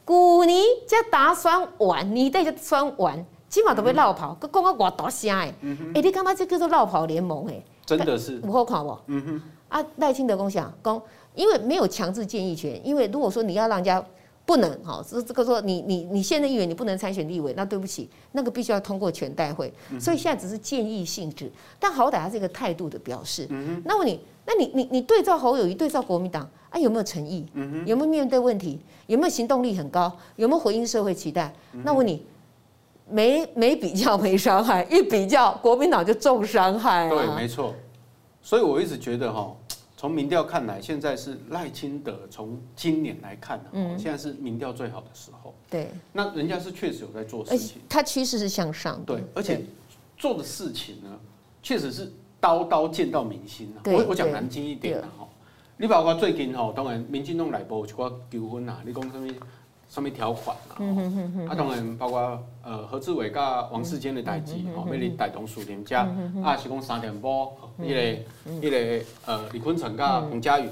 [0.05, 3.25] 古尼加打算玩，你带着算玩。
[3.51, 5.53] 起码都被落跑，佮讲个偌大声诶，
[5.93, 8.97] 哎，你感觉这叫做绕跑联盟诶，真的是，有好看不？
[9.09, 10.73] 嗯哼，啊，赖清德讲啥？
[10.85, 11.03] 讲
[11.35, 14.03] 因为没有强制建议权，因为如果说你要让人家
[14.47, 23.49] 不能哈，这这个说你你你现任议员你不能参选立委，那对不起，那个必须要通过全代会，所以现在只是建议性质，但好歹它是一个态度的表示。
[23.51, 27.45] 嗯哼，那问你，那你你你对照侯友谊，对照国民党啊，有没有诚意？
[27.55, 28.79] 嗯哼，有没有面对问题？
[29.09, 30.13] 有没有行动力很高？
[30.37, 31.53] 有没有回应社会期待？
[31.83, 32.25] 那问你。
[33.11, 37.09] 没没比较没伤害，一比较国民党就重伤害。
[37.09, 37.75] 对，没错。
[38.43, 39.55] 所以我一直觉得哈，
[39.97, 45.55] 从民调看来，现在是赖清德从今年来看，嗯，现在是民调最好的时候。
[45.69, 45.91] 对。
[46.13, 49.03] 那人家是确实有在做事情，他趋势是向上。
[49.05, 49.63] 对，而且
[50.17, 51.11] 做的事情呢，
[51.63, 53.85] 确实是刀刀见到明星啊。
[53.87, 55.29] 我我讲难听一点哈，
[55.77, 59.33] 你包括最近哈，当然民进党内部就讲纠纷啊，你讲什么？
[59.91, 60.79] 上面条款啊，
[61.49, 66.09] 啊，当然包括呃何志伟跟王世坚的代志，吼，要你带动数点加，
[66.45, 68.01] 啊，是讲三点波，一个
[68.63, 70.71] 一个呃李坤城跟洪嘉瑜，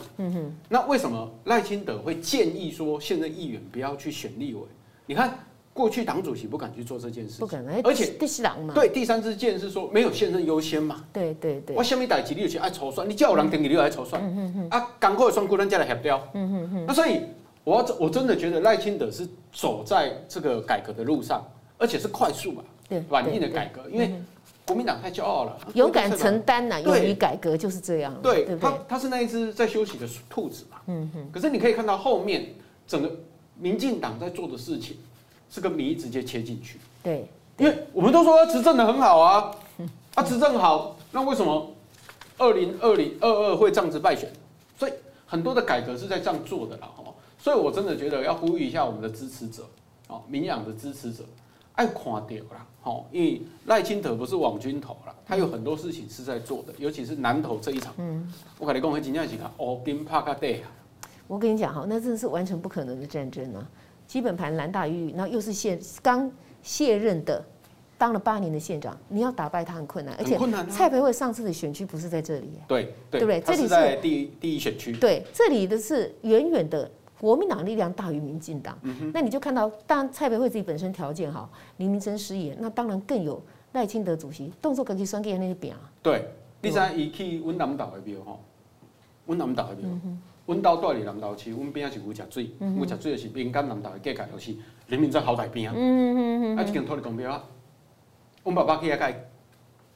[0.69, 4.61] 那为什么赖清德会建议说现任议员不要去选立委？
[5.05, 5.37] 你看
[5.75, 14.23] 过去党主席不敢去做这件事，不敢，而且第四党嘛，对，第三支箭是说没有现任优先嘛，对对对，我下面代志你就去爱筹算，你叫有人定你就爱筹算，
[14.71, 16.23] 啊，刚过的算过人家来协调，
[16.87, 17.23] 那所以。
[17.65, 21.45] 我我真的觉得赖清德是走在这个改革的路上，
[21.77, 22.65] 而且是快速啊，
[23.09, 23.83] 软硬的改革。
[23.91, 24.15] 因为
[24.67, 28.15] 国民党太骄傲了，勇敢承担呐，勇于改革就是这样。
[28.23, 30.79] 对，他他是那一只在休息的兔子嘛。
[30.87, 31.31] 嗯哼。
[31.33, 32.47] 可是你可以看到后面
[32.87, 33.11] 整个
[33.59, 34.97] 民进党在做的事情，
[35.51, 36.79] 是跟民意直接切进去。
[37.03, 37.27] 对，
[37.59, 39.51] 因为我们都说他执政的很好啊，
[40.15, 41.71] 他执政好，那为什么
[42.39, 44.31] 二零二零二二会这样子败选？
[44.79, 44.93] 所以
[45.27, 46.89] 很多的改革是在这样做的啦。
[47.39, 49.65] 所以，我真的觉得要呼吁一下我们的支持者，
[50.09, 51.25] 哦，民养的支持者，
[51.75, 52.21] 爱看到
[52.53, 60.73] 啦，哦，因为赖清德不是网军头啦，他有很多事情是在做的，尤其是南投这一场，嗯，我跟你讲，真正是个乌金帕卡地啊。
[61.27, 63.71] 我跟你讲哈，那真的是完全不可能的战争啊！
[64.07, 66.31] 基本盘蓝大于绿，然后又是现刚
[66.63, 67.45] 卸任的
[67.99, 70.39] 当了八年的县长，你要打败他很困难，而且
[70.71, 74.93] 蔡培慧上次的选区不是在这里耶，对对对不对他这里是在第一第一选区。
[74.95, 76.91] 对，这里的是远远的
[77.21, 78.79] 国民党力量大于民进党，
[79.13, 86.29] 那你就看到，当然蔡培慧自己本身条件好，林明溱失言，那当然更有赖清德主席动作跟去选举的那些饼啊，对，
[86.63, 88.41] 你知伊去阮南投的庙吼，
[89.27, 89.89] 阮南投的庙，
[90.47, 94.55] 阮兜住伫南岛市，阮边仔是有食水，有食水就是民间南岛的价格就是
[94.87, 95.75] 林明溱后台边啊，
[96.57, 97.45] 啊一间土地公庙啊，
[98.45, 99.15] 阮爸爸去遐甲伊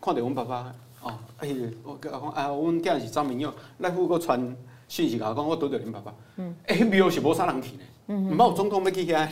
[0.01, 1.49] 看到阮爸爸，哦，哎，
[1.85, 4.55] 我甲讲啊，阮囝是张明勇，赖副阁传
[4.89, 6.15] 讯息甲我讲，我拄着恁爸爸，
[6.67, 9.29] 哎，迄庙是无啥人去呢，毋捌有总统要去遐，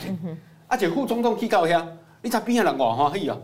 [0.67, 1.85] 啊，一个副总统去到遐，
[2.21, 3.37] 你知边仔人偌欢喜哦，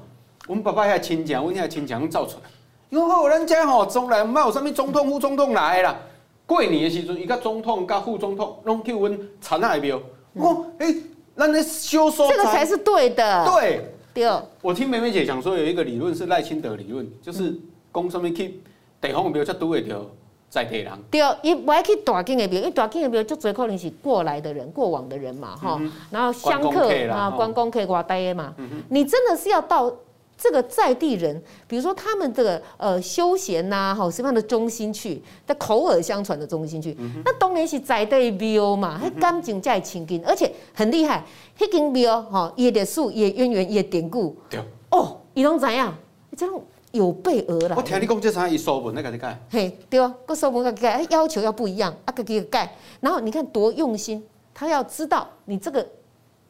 [0.48, 2.50] 阮爸爸遐亲戚，阮遐亲戚拢走出来。
[2.89, 6.00] 因为吼，咱遮吼从来毋捌有啥物总统、副总统来啦。
[6.46, 10.02] 过年的时阵，伊甲总统、甲副总统拢去阮田仔庙。
[10.34, 10.96] 我讲，哎，
[11.36, 12.30] 咱咧修说。
[12.30, 13.46] 这个才是对的。
[13.46, 13.93] 对。
[14.13, 14.32] 对。
[14.62, 17.60] 我听梅梅姐讲说，有一个理论是赖清德理论，就是
[17.93, 18.62] 讲什么去
[19.02, 20.10] 地方庙才拄会着
[20.50, 20.92] 在地人。
[21.10, 25.92] 对，伊不爱去大间的庙，因为大间的庙就最可能是过来的人、过往的人嘛，哈、嗯。
[26.12, 28.54] 然后香客啊，观光客外带的嘛。
[28.58, 29.94] 嗯、你真的是要到。
[30.40, 41.26] 这个在地人，比如说他们这个呃休闲呐，哈什么样的中心去，在口耳相传的中心去，嗯、那当然是在地庙嘛，还干净再清净，而且很厉害，
[41.58, 44.60] 迄间庙哈也的树也渊源也典故，对
[44.92, 45.92] 哦，伊拢怎样？
[46.38, 46.64] 这种
[46.98, 47.76] 有备而来。
[47.76, 48.48] 我听你讲这啥？
[48.48, 49.40] 伊收文那个你改？
[49.50, 55.88] 嘿，对哦，个收文个改，要求要不一样，啊个给改，然后你看多用心，他要知道你这个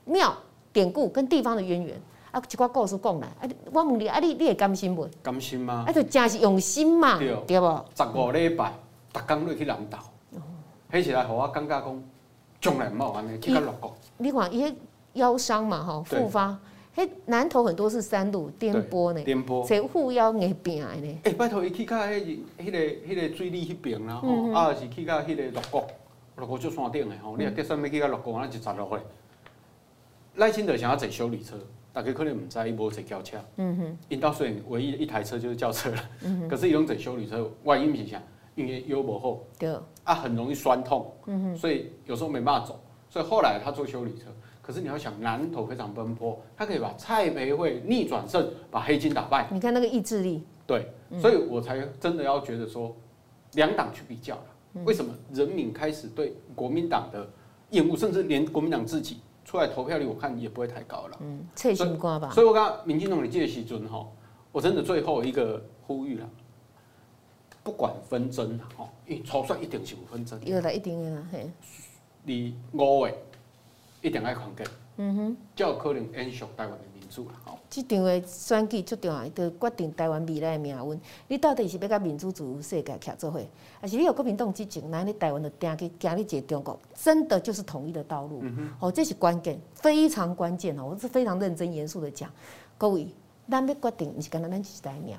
[0.05, 0.33] 庙
[0.73, 2.01] 典故跟地方的渊源。
[2.29, 5.07] 啊，一寡故事讲来，啊，我问你，啊，你你会甘心不？
[5.23, 5.85] 甘心吗？
[5.87, 7.85] 啊，就真是用心嘛，对，对不？
[7.95, 8.73] 十五礼拜，
[9.13, 9.97] 逐工落去南投，
[10.91, 12.03] 迄时来，互我感觉讲，
[12.61, 13.95] 从来毋好安尼去到六国。
[14.17, 14.75] 你看，伊迄
[15.13, 16.57] 腰伤嘛，吼，复发，
[16.97, 21.19] 迄南投很多是山路颠簸呢，颠簸，所以护腰硬病的呢。
[21.23, 25.87] 诶，拜托，伊去到迄个、迄个、迄个水里迄边啦，吼，啊，是去到迄个六国，
[26.37, 28.99] 六国就山顶的吼，你若计算要去到六国，那就十六岁。
[30.37, 31.55] 赖清德想要坐修理车。
[31.93, 38.21] 大家可能唔知伊无坐轿车，嗯哼，因到虽然唯一一台车就是轿车了，嗯哼，可是伊拢坐修理车，原因是啥？
[38.53, 42.79] 因为腰不好，对，啊，很容易酸痛，嗯哼，所以有时候没办法走，
[43.09, 44.25] 所以后来他坐修理车。
[44.67, 49.47] 可是你要想，南投非常奔波，他可以把蔡培慧逆转胜，把黑金打败。
[49.49, 52.93] 你看那个意志力，对，所以我才真的要觉得说，
[53.53, 57.25] 两党去比较了，为什么人民开始对国民党的
[57.69, 59.21] 厌恶，甚至连国民党自己。
[59.45, 62.29] 出来投票率我看也不会太高了，嗯，脆心瓜吧。
[62.31, 64.05] 所以我刚刚民进党你记得时阵哈，
[64.51, 66.29] 我真的最后一个呼吁了，
[67.63, 71.49] 不管纷争哈，因为初选一定是有纷争，有的一定的嘿，
[72.25, 73.13] 你五位
[74.07, 74.63] 一定爱团结，
[74.95, 77.59] 嗯哼，才有可能延续台湾的民主了，好。
[77.69, 81.01] 这场的选举最重要，就决定台湾未来的命运。
[81.27, 83.41] 你到底是要甲民主自由世界徛做伙，
[83.81, 88.39] 还是你有国民党执政，那你台湾就定去行你一个中国，真的就是统一的道路。
[88.43, 90.85] 嗯、哦，这是关键，非常关键哦！
[90.85, 92.31] 我是非常认真严肃的讲，
[92.77, 93.13] 各位，
[93.49, 95.17] 咱要决定，不是干那咱一代的命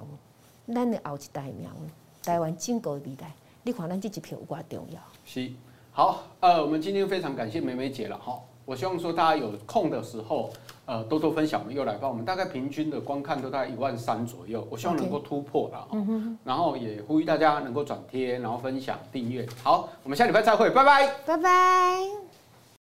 [0.67, 1.91] 运，咱的后一代的命运，
[2.23, 5.01] 台湾整个的未来，你看咱这一票有多重要？
[5.27, 5.53] 是，
[5.93, 8.41] 好，呃，我们今天非常感谢梅梅姐了哈。
[8.69, 10.51] 我希望说大家有空的时候。
[10.91, 15.87] 呃，多多分享，我们又来帮我们大概平均的观看都大概一万三左右，我希望能够突破了.
[16.43, 19.47] 然后也呼吁大家能够转贴，然后分享、订阅。
[19.63, 22.28] 好，我们下礼拜再会，拜拜，拜拜。